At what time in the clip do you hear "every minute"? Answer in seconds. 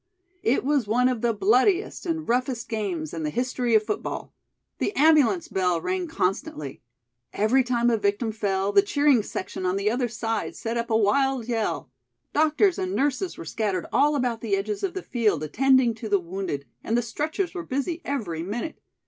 18.03-18.79